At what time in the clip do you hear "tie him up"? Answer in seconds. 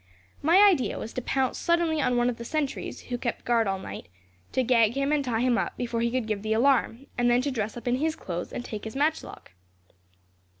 5.23-5.77